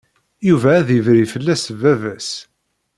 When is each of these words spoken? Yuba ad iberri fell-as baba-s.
Yuba 0.47 0.69
ad 0.77 0.87
iberri 0.97 1.25
fell-as 1.33 1.65
baba-s. 1.79 2.29